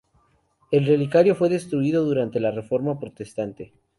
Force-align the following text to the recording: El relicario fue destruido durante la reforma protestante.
El 0.71 0.87
relicario 0.87 1.35
fue 1.35 1.47
destruido 1.47 2.03
durante 2.03 2.39
la 2.39 2.49
reforma 2.49 2.99
protestante. 2.99 3.71